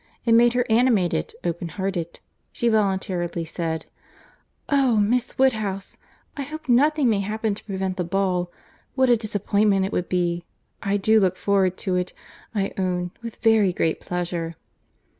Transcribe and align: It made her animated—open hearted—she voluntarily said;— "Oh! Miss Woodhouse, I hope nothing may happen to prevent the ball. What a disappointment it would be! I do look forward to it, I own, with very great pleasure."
It 0.25 0.31
made 0.31 0.53
her 0.53 0.65
animated—open 0.67 1.67
hearted—she 1.77 2.69
voluntarily 2.69 3.45
said;— 3.45 3.85
"Oh! 4.67 4.95
Miss 4.97 5.37
Woodhouse, 5.37 5.95
I 6.35 6.41
hope 6.41 6.67
nothing 6.67 7.07
may 7.07 7.19
happen 7.19 7.53
to 7.53 7.63
prevent 7.65 7.97
the 7.97 8.03
ball. 8.03 8.51
What 8.95 9.11
a 9.11 9.15
disappointment 9.15 9.85
it 9.85 9.91
would 9.91 10.09
be! 10.09 10.43
I 10.81 10.97
do 10.97 11.19
look 11.19 11.37
forward 11.37 11.77
to 11.85 11.97
it, 11.97 12.13
I 12.55 12.73
own, 12.79 13.11
with 13.21 13.35
very 13.43 13.71
great 13.71 14.01
pleasure." 14.01 14.55